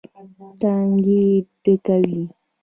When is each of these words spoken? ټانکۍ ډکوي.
ټانکۍ 0.59 1.27
ډکوي. 1.63 2.21